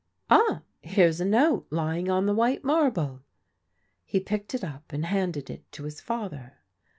Ah, 0.31 0.63
here's 0.81 1.21
a 1.21 1.25
note 1.25 1.67
lying 1.69 2.09
on 2.09 2.25
the 2.25 2.33
white 2.33 2.63
marble." 2.63 3.21
He 4.03 4.19
picked 4.19 4.55
it 4.55 4.63
up 4.63 4.91
and 4.91 5.05
handed 5.05 5.47
it 5.47 5.71
to 5.73 5.83
his 5.83 6.01
father. 6.01 6.53